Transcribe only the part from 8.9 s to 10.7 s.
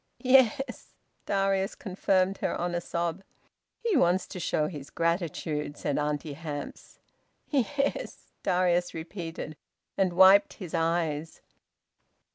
repeated, and wiped